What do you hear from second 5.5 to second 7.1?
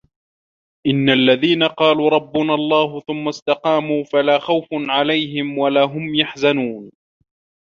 وَلا هُم يَحزَنونَ